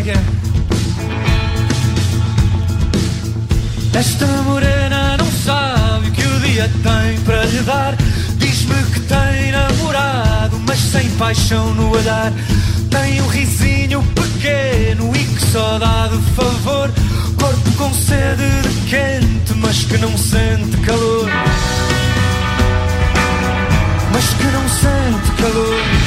[0.00, 0.20] é que é?
[3.98, 7.94] Esta morena não sabe o que o dia tem para lhe dar.
[8.36, 12.32] Diz-me que tem namorado, mas sem paixão no olhar.
[12.90, 16.90] Tem um risinho pequeno e que só dá de favor.
[17.38, 21.28] Corpo com sede de quente, mas que não sente calor.
[24.12, 25.99] Mas que não sente calor.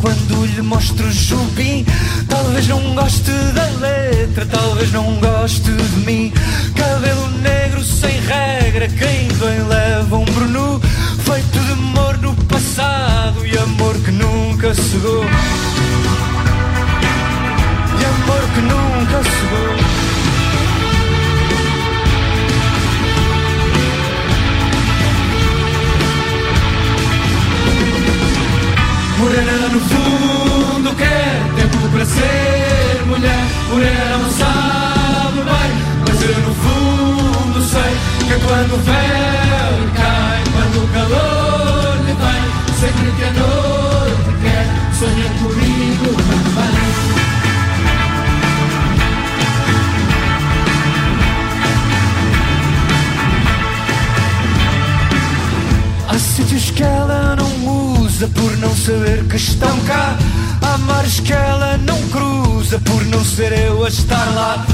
[0.00, 1.84] Quando lhe mostro o jubim.
[2.28, 6.32] Talvez não goste da letra, talvez não goste de mim.
[6.74, 10.80] Cabelo negro sem regra, quem vem leva um bruno.
[11.24, 15.24] Feito de amor no passado e amor que nunca chegou.
[38.66, 42.44] Quando o véu cai, quando o calor lhe vem
[42.80, 44.66] Sempre que a noite quer,
[44.98, 46.86] sonha comigo também
[56.08, 60.16] Há sítios que ela não usa por não saber que estão cá.
[60.62, 64.64] Há mares que ela não cruza por não ser eu a estar lá.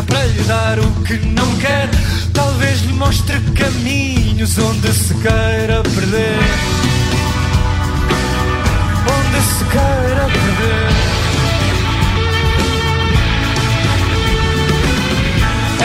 [0.00, 1.90] Para lhe dar o que não quer.
[2.32, 6.38] Talvez lhe mostre caminhos onde se queira perder.
[9.16, 10.88] Onde se queira perder.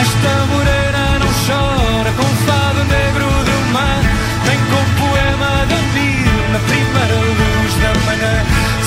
[0.00, 4.02] Esta morena não chora com fado negro do mar,
[4.46, 8.34] nem com poema de mil na primeira luz da manhã.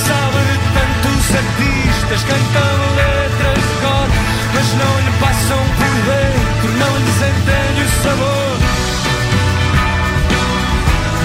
[0.08, 3.11] Sabe de tantos artistas cantam
[4.74, 8.58] não lhe passam por dentro, não lhes entende o sabor.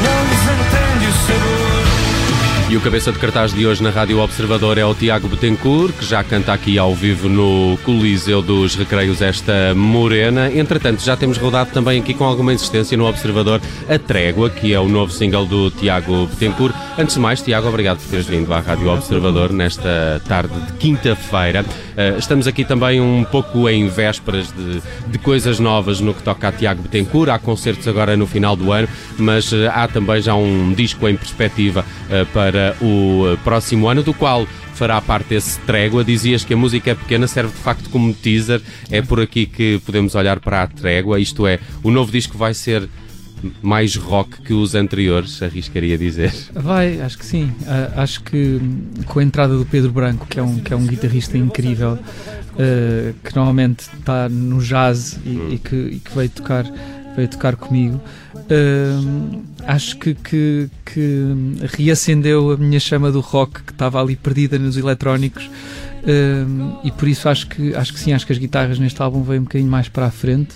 [0.02, 1.66] Não lhes entende o sabor.
[2.68, 6.04] E o cabeça de cartaz de hoje na Rádio Observador é o Tiago Betancourt, que
[6.04, 10.50] já canta aqui ao vivo no Coliseu dos Recreios esta Morena.
[10.52, 14.80] Entretanto, já temos rodado também aqui com alguma insistência no Observador a Trégua, que é
[14.80, 16.74] o novo single do Tiago Betancourt.
[16.98, 21.64] Antes de mais, Tiago, obrigado por teres vindo à Rádio Observador nesta tarde de quinta-feira.
[21.96, 26.48] Uh, estamos aqui também um pouco em vésperas de, de, coisas novas no que toca
[26.48, 27.30] a Tiago Betancourt.
[27.30, 28.86] Há concertos agora no final do ano,
[29.16, 34.12] mas uh, há também já um disco em perspectiva uh, para o próximo ano, do
[34.12, 36.04] qual fará parte desse trégua.
[36.04, 38.60] Dizias que a música é pequena, serve de facto como teaser.
[38.90, 41.18] É por aqui que podemos olhar para a trégua.
[41.18, 42.86] Isto é, o novo disco vai ser
[43.62, 46.32] mais rock que os anteriores, arriscaria dizer.
[46.52, 47.52] Vai, acho que sim.
[47.62, 48.60] Uh, acho que
[49.06, 53.14] com a entrada do Pedro Branco, que é um, que é um guitarrista incrível, uh,
[53.22, 55.48] que normalmente está no jazz e, hum.
[55.52, 56.64] e, que, e que veio tocar
[57.16, 57.98] veio tocar comigo.
[58.34, 61.34] Uh, acho que, que, que,
[61.74, 65.50] reacendeu a minha chama do rock que estava ali perdida nos eletrónicos.
[66.84, 69.40] E por isso acho que, acho que sim, acho que as guitarras neste álbum vêm
[69.40, 70.54] um bocadinho mais para a frente.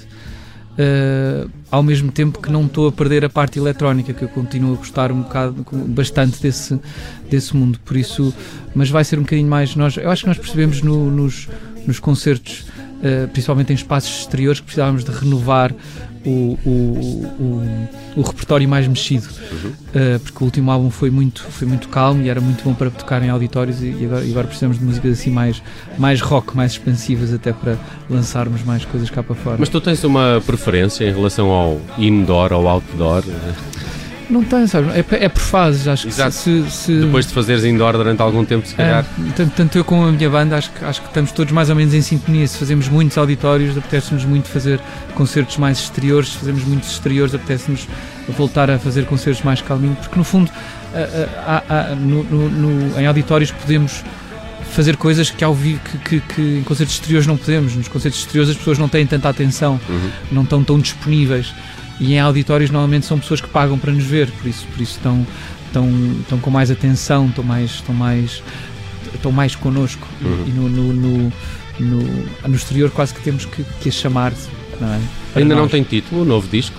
[0.70, 4.74] Uh, ao mesmo tempo que não estou a perder a parte eletrónica, que eu continuo
[4.74, 6.80] a gostar um bocado, bastante desse,
[7.28, 7.78] desse mundo.
[7.84, 8.34] Por isso,
[8.74, 9.76] mas vai ser um bocadinho mais.
[9.76, 11.48] Nós, eu acho que nós percebemos no, nos,
[11.86, 15.74] nos concertos, uh, principalmente em espaços exteriores, que precisávamos de renovar
[16.24, 16.70] o, o,
[17.40, 19.70] o, o repertório mais mexido, uhum.
[19.70, 22.90] uh, porque o último álbum foi muito, foi muito calmo e era muito bom para
[22.90, 25.62] tocar em auditórios e agora, e agora precisamos de músicas assim mais,
[25.98, 29.56] mais rock, mais expansivas até para lançarmos mais coisas cá para fora.
[29.58, 33.24] Mas tu tens uma preferência em relação ao indoor ou outdoor?
[34.30, 34.90] Não tem, sabe?
[34.90, 36.30] É, é por fases, acho Exato.
[36.30, 39.04] que se, se, Depois de fazeres indoor durante algum tempo, se calhar.
[39.04, 41.68] É, tanto, tanto, eu como a minha banda, acho que, acho que estamos todos mais
[41.68, 42.46] ou menos em sintonia.
[42.46, 44.80] Se fazemos muitos auditórios, apetece-nos muito fazer
[45.14, 46.28] concertos mais exteriores.
[46.28, 47.88] Se fazemos muitos exteriores, apetece-nos
[48.28, 50.50] voltar a fazer concertos mais calminhos, porque no fundo,
[51.98, 54.04] no, no, no, em auditórios podemos
[54.70, 57.74] fazer coisas que ao vivo que, que, que, em concertos exteriores não podemos.
[57.74, 60.10] Nos concertos exteriores as pessoas não têm tanta atenção, uhum.
[60.30, 61.52] não estão tão disponíveis
[62.00, 64.96] e em auditórios normalmente são pessoas que pagam para nos ver, por isso, por isso
[64.96, 65.26] estão,
[65.66, 65.88] estão,
[66.20, 68.42] estão com mais atenção, estão mais, estão mais,
[69.14, 70.44] estão mais connosco uhum.
[70.46, 71.32] e no, no, no,
[71.78, 74.32] no, no exterior quase que temos que, que a chamar
[74.80, 75.00] não é?
[75.36, 75.62] Ainda nós.
[75.62, 76.76] não tem título o novo disco?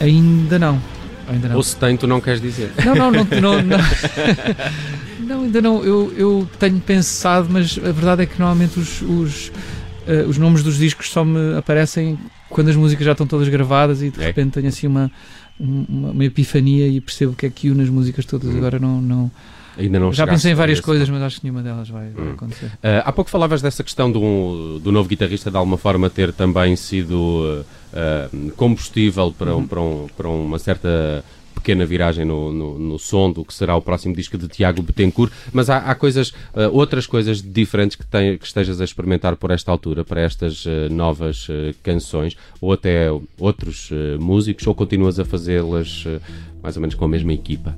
[0.00, 0.80] Ainda não.
[1.28, 1.56] Ainda não.
[1.56, 2.72] Ou se tem, tu não queres dizer?
[2.84, 3.24] Não, não, não.
[3.24, 3.78] não, não.
[5.26, 5.84] não ainda não.
[5.84, 9.48] Eu, eu tenho pensado, mas a verdade é que normalmente os, os,
[10.06, 12.18] uh, os nomes dos discos só me aparecem
[12.56, 14.26] quando as músicas já estão todas gravadas e de É.
[14.26, 15.10] repente tenho assim uma,
[15.60, 18.48] uma, uma epifania e percebo que é que une as músicas todas.
[18.52, 18.56] Hum.
[18.58, 19.00] Agora não.
[19.00, 19.30] não
[19.78, 22.32] Ainda não já pensei em várias coisas, mas acho que nenhuma delas vai, vai Hum.
[22.32, 22.66] acontecer.
[22.76, 26.74] Uh, há pouco falavas dessa questão do, do novo guitarrista de alguma forma ter também
[26.76, 27.60] sido uh,
[27.92, 29.66] uh, combustível para, um- Uhum.
[29.66, 31.22] para, um- para uma certa
[31.56, 35.32] pequena viragem no, no, no som do que será o próximo disco de Tiago Betancourt,
[35.52, 39.50] mas há, há coisas, uh, outras coisas diferentes que, tem, que estejas a experimentar por
[39.50, 43.08] esta altura, para estas uh, novas uh, canções, ou até
[43.38, 46.04] outros músicos, ou continuas a fazê-las
[46.62, 47.76] mais ou menos com a mesma equipa?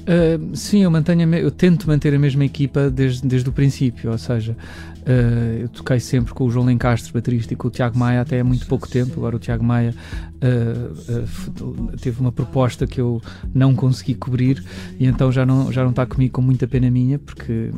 [0.00, 4.18] Uh, sim, eu, mantenho eu tento manter a mesma equipa desde, desde o princípio, ou
[4.18, 4.56] seja,
[5.00, 8.40] uh, eu toquei sempre com o João Lencastre, baterista, e com o Tiago Maia até
[8.40, 9.12] há muito pouco tempo.
[9.18, 9.94] Agora o Tiago Maia
[10.36, 13.20] uh, teve uma proposta que eu
[13.54, 14.64] não consegui cobrir
[14.98, 17.70] e então já não, já não está comigo com muita pena minha, porque,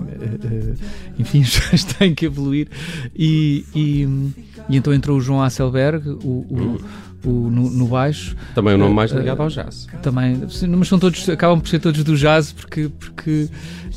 [1.19, 2.69] enfim, coisas têm que evoluir.
[3.17, 4.09] E, e,
[4.69, 6.81] e então entrou o João Hasselberg, o, o,
[7.25, 8.37] o- no, no baixo.
[8.55, 9.87] Também o nome mais uh, ligado ao jazz.
[10.03, 10.41] Também,
[10.77, 13.49] mas são todos, acabam por ser todos do jazz porque, porque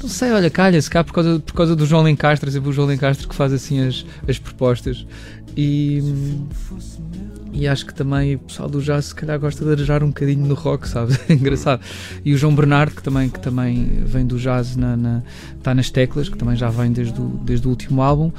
[0.01, 2.87] não sei, olha, calha-se cá por causa, por causa do João Lencastre, exemplo, o João
[2.87, 5.05] Lencastre que faz assim as, as propostas
[5.57, 6.01] e,
[7.53, 10.45] e acho que também o pessoal do jazz se calhar gosta de arejar um bocadinho
[10.45, 11.17] no rock, sabes?
[11.29, 11.81] É engraçado.
[12.25, 15.23] E o João Bernardo, que também, que também vem do jazz, na, na,
[15.57, 18.31] está nas teclas, que também já vem desde o, desde o último álbum.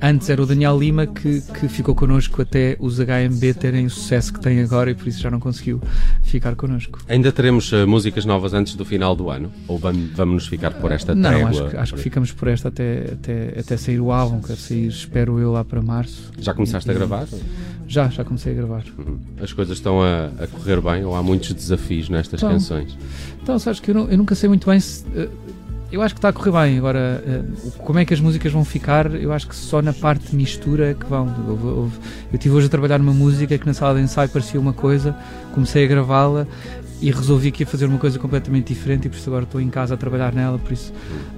[0.00, 4.30] Antes era o Daniel Lima que, que ficou connosco até os HMB terem o sucesso
[4.32, 5.80] que têm agora e por isso já não conseguiu
[6.22, 6.98] ficar connosco.
[7.08, 9.50] Ainda teremos uh, músicas novas antes do final do ano?
[9.66, 11.48] Ou vamos, vamos nos ficar por esta não, trégua?
[11.48, 14.86] acho que, acho que ficamos por esta até, até, até sair o álbum, que sair,
[14.88, 16.30] espero eu, lá para março.
[16.38, 17.26] Já começaste a gravar?
[17.88, 18.82] Já, já comecei a gravar.
[18.98, 19.18] Uhum.
[19.40, 22.50] As coisas estão a, a correr bem ou há muitos desafios nestas Estão.
[22.50, 22.98] canções?
[23.42, 25.04] Então, sabes que eu, não- eu nunca sei muito bem se.
[25.16, 25.28] eh,
[25.90, 26.78] eu acho que está a correr bem.
[26.78, 27.42] Agora, eh,
[27.78, 29.14] como é que as músicas vão ficar?
[29.14, 31.26] Eu acho que só na parte de mistura que vão.
[31.48, 31.90] Eu
[32.32, 35.14] estive hoje a trabalhar numa música que na sala de ensaio parecia uma coisa,
[35.54, 36.46] comecei a gravá-la
[37.00, 39.68] e resolvi que ia fazer uma coisa completamente diferente e por isso agora estou em
[39.68, 40.58] casa a trabalhar nela.
[40.58, 40.92] Por isso.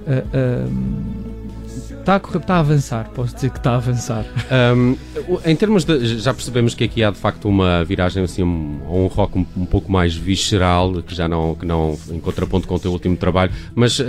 [0.07, 0.67] eh, eh,
[2.09, 4.25] Está a, correr, está a avançar, posso dizer que está a avançar.
[4.75, 4.97] Um,
[5.45, 6.17] em termos de.
[6.17, 9.63] Já percebemos que aqui há de facto uma viragem assim, um, um rock um, um
[9.63, 13.51] pouco mais visceral, que já não, que não em contraponto com o teu último trabalho,
[13.75, 13.99] mas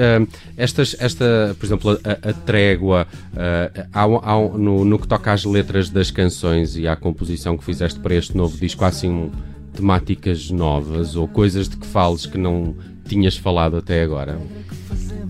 [0.56, 5.44] estas, esta, por exemplo, a, a trégua, uh, há, há no, no que toca às
[5.44, 9.30] letras das canções e à composição que fizeste para este novo disco, há assim
[9.74, 12.74] temáticas novas ou coisas de que fales que não
[13.06, 14.38] tinhas falado até agora?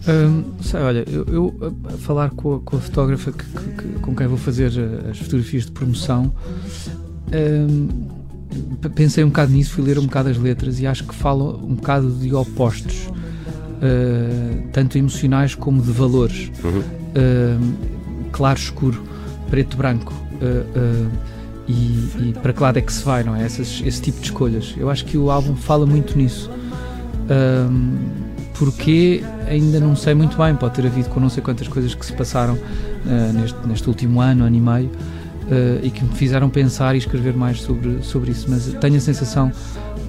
[0.09, 4.15] Hum, sei, olha, eu, eu, a- falar com a, com a fotógrafa que- que- com
[4.17, 6.33] quem vou fazer eh, as fotografias de promoção,
[7.33, 7.89] hum,
[8.95, 11.75] pensei um bocado nisso, fui ler um bocado as letras e acho que falam um
[11.75, 13.09] bocado de opostos,
[13.83, 16.51] eh, tanto emocionais como de valores.
[16.65, 16.83] Uhum.
[17.17, 17.75] Hum,
[18.33, 19.03] claro, escuro,
[19.51, 20.13] preto, branco.
[20.43, 21.07] eh,
[21.69, 21.73] e,
[22.31, 23.45] e para que lado é que se vai, não é?
[23.45, 24.75] Essas- esse tipo de escolhas.
[24.77, 26.51] Eu acho que o álbum fala muito nisso.
[27.31, 27.97] Hum,
[28.61, 32.05] porque ainda não sei muito bem, pode ter havido com não sei quantas coisas que
[32.05, 32.59] se passaram
[33.07, 34.91] ah, neste, neste último ano, ano e meio,
[35.51, 39.01] ah, e que me fizeram pensar e escrever mais sobre, sobre isso, mas tenho a
[39.01, 39.51] sensação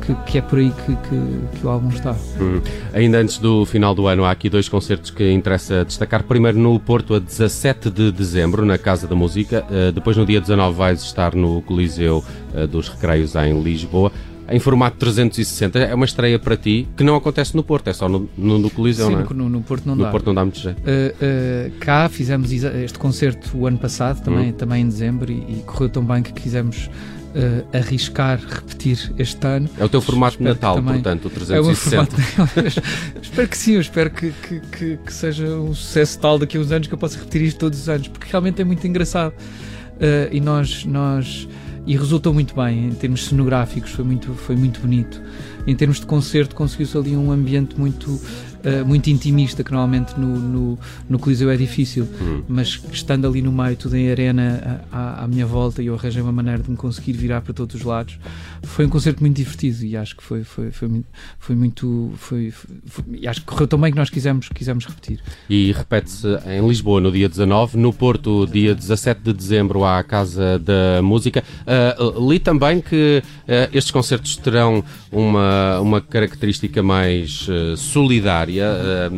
[0.01, 2.14] que, que é por aí que, que, que o álbum está.
[2.42, 2.59] Hum.
[2.94, 6.23] Ainda antes do final do ano, há aqui dois concertos que interessa destacar.
[6.23, 9.64] Primeiro no Porto, a 17 de dezembro, na Casa da Música.
[9.69, 12.23] Uh, depois, no dia 19, vais estar no Coliseu
[12.54, 14.11] uh, dos Recreios, em Lisboa.
[14.52, 18.10] Em formato 360, é uma estreia para ti que não acontece no Porto, é só
[18.10, 19.34] no, no, no Coliseu, Sim, não é?
[19.34, 20.12] no, no Porto não no dá.
[20.12, 20.80] Porto não dá muito jeito.
[20.80, 24.54] Uh, uh, cá fizemos este concerto o ano passado, também, Uhum.
[24.54, 29.70] também em dezembro, e, e correu tão bem que quisemos uh, arriscar repetir este ano.
[29.80, 32.06] É o teu formato Espero Natal, também- portanto, o É o 360.
[32.22, 32.81] formato.
[33.22, 36.60] espero que sim, eu espero que, que, que, que seja um sucesso tal daqui a
[36.60, 39.31] uns anos que eu possa repetir isto todos os anos, porque realmente é muito engraçado.
[39.31, 41.48] Uh, e nós, nós
[41.85, 45.21] e resultou muito bem em termos cenográficos, foi muito, foi muito bonito.
[45.66, 48.19] Em termos de concerto, conseguiu-se ali um ambiente muito,
[48.65, 52.44] uh, muito intimista, que normalmente no, no, no Coliseu é difícil, Hum.
[52.47, 56.21] mas estando ali no meio, tudo em arena à, à minha volta, e eu arranjei
[56.21, 58.18] uma maneira de me conseguir virar para todos os lados.
[58.63, 61.07] Foi um concerto muito divertido e acho que foi, foi, foi, muito-
[61.39, 62.11] foi muito.
[62.18, 62.51] Foi,
[62.85, 65.19] foi- e acho que correu tão bem que nós quisemos, quisemos repetir.
[65.49, 70.59] E repete-se em Lisboa no dia 19, no Porto, dia 17 de dezembro, à Casa
[70.59, 71.44] da Música.
[71.65, 79.10] Ah, li também que ah, estes concertos terão uma, uma característica mais ah, solidária, ah,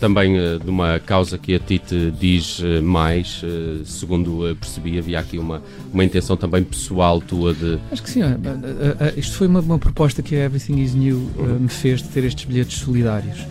[0.00, 3.42] também ah, de uma causa que a ti te diz ah, mais.
[3.44, 7.78] ah, segundo percebi, havia aqui uma, uma intenção também pessoal tua de.
[7.90, 8.20] Acho que sim.
[9.16, 12.24] Isto foi uma, uma proposta que a Everything is New uh, me fez de ter
[12.24, 13.46] estes bilhetes solidários,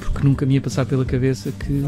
[0.00, 1.86] porque nunca me ia passar pela cabeça que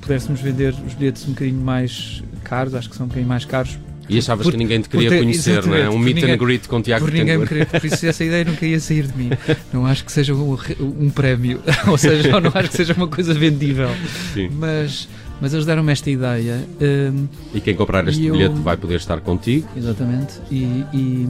[0.00, 3.78] pudéssemos vender os bilhetes um bocadinho mais caros, acho que são um bocadinho mais caros,
[4.10, 5.88] E achavas por, que ninguém te queria ter, conhecer, não é?
[5.88, 8.44] Um meet ninguém, and greet com Tiago Por ninguém me queria, por isso essa ideia
[8.44, 9.30] nunca ia sair de mim.
[9.72, 13.32] Não acho que seja um, um prémio, ou seja, não acho que seja uma coisa
[13.32, 13.90] vendível.
[14.34, 14.50] Sim.
[14.52, 15.08] Mas,
[15.40, 16.66] mas eles deram-me esta ideia.
[16.80, 19.68] Um, e quem comprar este bilhete eu, vai poder estar contigo.
[19.76, 20.34] Exatamente.
[20.50, 21.28] E, e,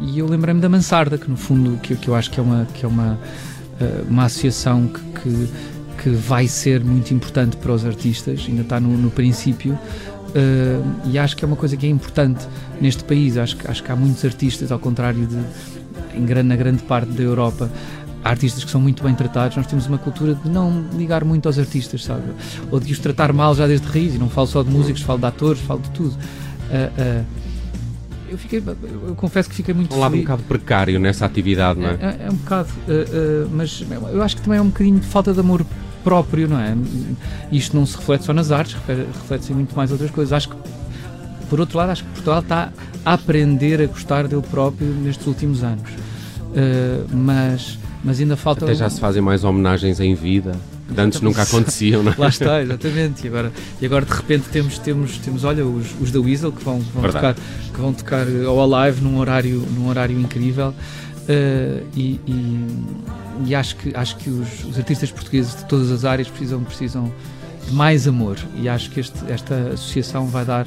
[0.00, 2.66] e eu lembrei-me da Mansarda, que no fundo que, que eu acho que é uma,
[2.74, 3.18] que é uma,
[3.80, 5.48] eh, uma associação que, que,
[6.02, 9.78] que vai ser muito importante para os artistas, ainda está no, no princípio.
[10.32, 12.46] Uh, e acho que é uma coisa que é importante
[12.80, 13.36] neste país.
[13.36, 15.38] Acho, acho que há muitos artistas, ao contrário de
[16.14, 17.70] em grande, na grande parte da Europa,
[18.24, 19.56] há artistas que são muito bem tratados.
[19.56, 22.22] Nós temos uma cultura de não ligar muito aos artistas, sabe?
[22.70, 24.14] Ou de os tratar mal já desde raiz.
[24.14, 26.12] E não falo só de músicos, falo de atores, falo de tudo.
[26.12, 27.24] Uh, uh,
[28.30, 28.62] eu fiquei,
[29.06, 31.98] eu confesso que fiquei muito um lado um bocado precário nessa atividade, não é?
[32.00, 32.70] É, é um bocado,
[33.50, 35.66] mas eu acho que também é um bocadinho de falta de amor
[36.02, 36.76] próprio, não é?
[37.50, 40.32] Isto não se reflete só nas artes, reflete-se em muito mais outras coisas.
[40.32, 40.56] Acho que,
[41.48, 42.72] por outro lado, acho que Portugal está
[43.04, 45.90] a aprender a gostar dele próprio nestes últimos anos.
[45.90, 48.64] Uh, mas, mas ainda falta.
[48.64, 50.52] Até já se fazem mais homenagens em vida.
[50.94, 52.14] Que antes nunca aconteciam, não é?
[52.18, 53.24] Lá está, exatamente.
[53.24, 56.62] E agora, e agora de repente temos, temos, temos olha, os, os da Weasel que
[56.62, 60.74] vão, vão tocar, que vão tocar ao Alive num horário, num horário incrível.
[61.22, 62.66] Uh, e, e,
[63.46, 67.12] e, acho que, acho que os, os, artistas portugueses de todas as áreas precisam, precisam
[67.66, 68.38] de mais amor.
[68.56, 70.66] E acho que este, esta associação vai dar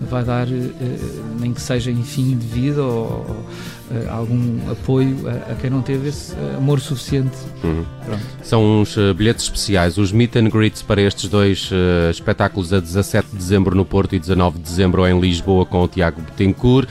[0.00, 3.44] vai dar, uh, nem que seja em fim de vida ou
[3.90, 7.36] uh, algum apoio a, a, quem não teve esse amor suficiente.
[7.62, 7.84] Uhum.
[8.42, 11.70] São uns uh, bilhetes especiais, os meet and greets para estes dois
[12.10, 15.88] espetáculos a 17 de dezembro no Porto e 19 de dezembro em Lisboa com o
[15.88, 16.88] Tiago Betancourt.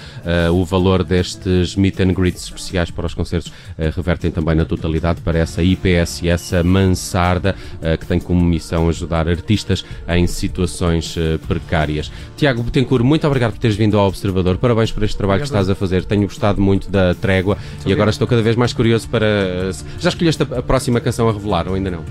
[0.51, 3.51] o valor destes meet and greets especiais para os concertos
[3.95, 7.55] revertem também na totalidade para essa IPS e essa mansarda
[7.99, 11.15] que tem como missão ajudar artistas em situações
[11.47, 12.11] precárias.
[12.35, 14.57] Tiago Betancourt, muito obrigado por teres vindo ao Observador.
[14.57, 15.57] Parabéns por este trabalho obrigado.
[15.57, 16.05] que estás a fazer.
[16.05, 19.71] Tenho gostado muito da trégua muito e agora estou cada vez mais curioso para.
[19.99, 22.03] Já escolheste a próxima canção a revelar ou ainda não?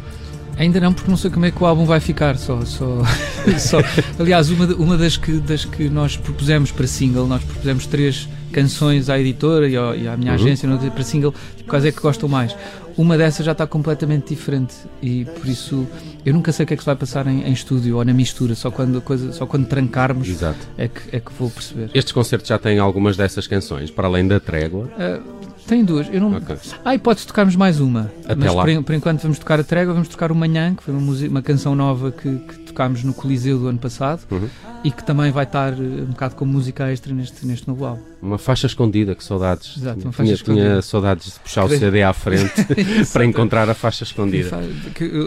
[0.57, 2.37] Ainda não, porque não sei como é que o álbum vai ficar.
[2.37, 3.02] Só, só,
[3.59, 3.79] só.
[4.19, 9.09] Aliás, uma, uma das, que, das que nós propusemos para single, nós propusemos três canções
[9.09, 10.38] à editora e, ao, e à minha uhum.
[10.38, 12.55] agência para single, tipo, quais é que gostam mais.
[12.97, 15.87] Uma dessas já está completamente diferente e por isso
[16.25, 18.13] eu nunca sei o que é que se vai passar em, em estúdio ou na
[18.13, 20.29] mistura, só quando, coisa, só quando trancarmos.
[20.77, 21.91] É, que, é que vou perceber.
[21.95, 24.85] Estes concertos já têm algumas dessas canções, para além da trégua?
[24.85, 26.09] Uh, tem duas.
[26.13, 26.37] Eu não...
[26.37, 26.57] Okay.
[26.85, 28.13] Ah, e pode tocarmos mais uma.
[28.25, 28.65] Até mas lá.
[28.65, 31.43] Por, por, enquanto vamos tocar a trégua, vamos tocar o Manhã, que foi uma, uma
[31.43, 34.49] canção nova que, que tocámos no Coliseu do ano passado uhum.
[34.83, 38.02] e que também vai estar eh, um bocado como música extra neste, neste novo álbum.
[38.23, 39.76] Uma faixa escondida, que saudades.
[39.76, 40.69] Exato, uma faixa tinha, escondida.
[40.69, 42.52] tinha saudades de puxar o CD à frente
[43.12, 44.61] para encontrar a faixa escondida.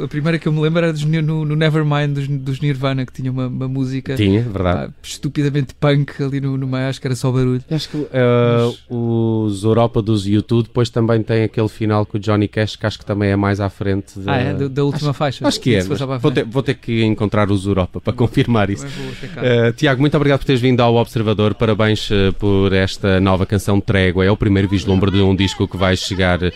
[0.04, 3.12] A primeira que eu me lembro era dos, no, no Nevermind dos, dos, Nirvana, que
[3.12, 4.94] tinha uma, uma música tinha, verdade.
[5.04, 7.64] estupidamente punk ali no, no meio, acho que era só barulho.
[7.70, 8.86] Acho que uh, Mas...
[8.90, 12.98] os Europa dos YouTube depois também tem aquele final com o Johnny Cash, que acho
[12.98, 14.18] que também é mais à frente.
[14.18, 14.30] De...
[14.30, 14.54] Ah, é?
[14.54, 15.46] Da, da última acho, faixa.
[15.46, 15.84] Acho que é.
[15.84, 18.86] Vou ter, vou ter que encontrar os Europa para confirmar isso.
[18.86, 21.54] Uh, Tiago, muito obrigado por teres vindo ao Observador.
[21.54, 24.26] Parabéns uh, por esta nova canção Trégua.
[24.26, 26.52] É o primeiro vislumbre de um disco que vai chegar uh,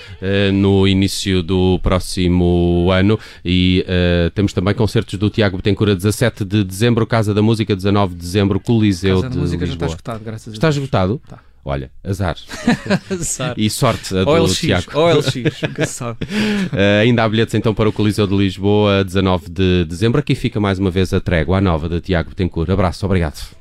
[0.53, 3.19] no início do próximo ano.
[3.43, 3.86] E
[4.33, 8.59] temos também concertos do Tiago Betancourt 17 de dezembro, Casa da Música, 19 de dezembro,
[8.59, 9.89] Coliseu Casa de da Música Lisboa.
[9.89, 10.57] já está esgotado, graças a Deus.
[10.57, 11.21] Está esgotado?
[11.24, 11.49] Está.
[11.69, 12.35] Olha, azar.
[13.09, 13.53] azar.
[13.57, 14.99] E sorte a do OLX, Tiago.
[14.99, 16.25] OLX, nunca sabe.
[16.25, 20.19] Uh, ainda há bilhetes então para o Coliseu de Lisboa, 19 de dezembro.
[20.19, 22.69] Aqui fica mais uma vez a trégua, a nova de Tiago Betancourt.
[22.69, 23.59] Abraço, obrigado.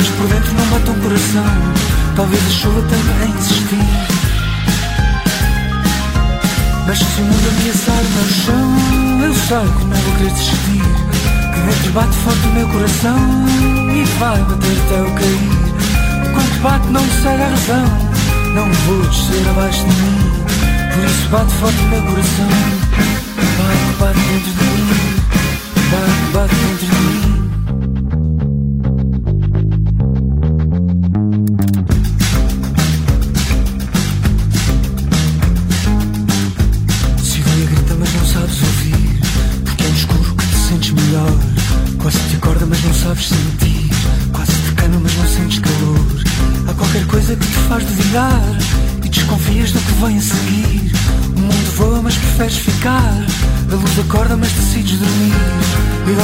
[0.00, 1.44] Talvez por dentro não bata o coração.
[2.16, 3.76] Talvez a chuva a insistir
[6.86, 10.82] Mas se o mundo ameaçar o meu chão Eu sei que não vou querer desistir.
[11.52, 13.18] Que dentro bate forte o meu coração
[13.92, 15.50] E vai bater até eu cair.
[16.30, 17.84] Enquanto bate não me segue a razão.
[18.54, 20.18] Não vou descer abaixo de mim.
[20.94, 22.48] Por isso bate forte o meu coração.
[23.58, 24.88] Bate, bate dentro de mim.
[25.90, 27.19] Bate, bate dentro de mim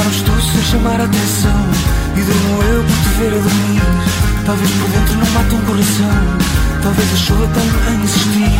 [0.07, 1.69] E dormes tu sem chamar a atenção.
[2.15, 3.81] E durmo eu por te ver a dormir.
[4.45, 6.15] Talvez por dentro não mate um coração.
[6.81, 8.51] Talvez a chuva tenha em insistir.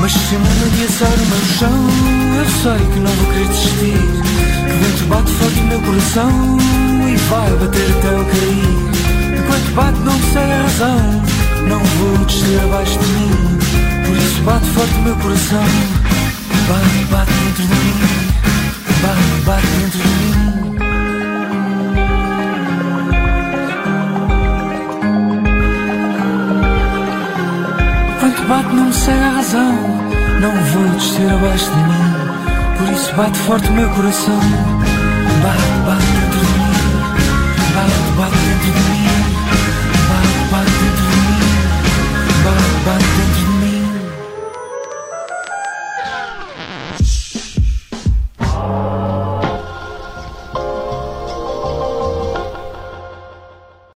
[0.00, 1.88] Mas se o mundo ameaçar o meu chão,
[2.38, 3.98] eu sei que não vou querer desistir.
[4.66, 6.56] Que dentro bate forte o meu coração
[7.08, 9.36] e vai bater até eu cair.
[9.36, 11.22] Enquanto bate, não sei a razão.
[11.68, 13.58] Não vou descer abaixo de mim.
[14.06, 16.03] Por isso bate forte o meu coração.
[16.68, 17.94] Bate, bate dentro de mim,
[19.02, 20.44] Bate, bate dentro de mim.
[28.20, 29.72] Quanto bate não me segue a razão,
[30.40, 32.14] não vou descer abaixo de mim,
[32.78, 34.40] por isso bate forte o meu coração.
[35.42, 36.72] Bate, bate dentro de mim,
[37.74, 39.13] bate, bate dentro de mim.